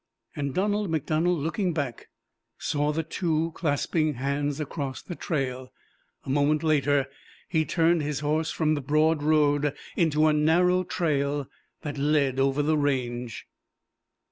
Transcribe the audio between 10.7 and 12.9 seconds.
trail that led over the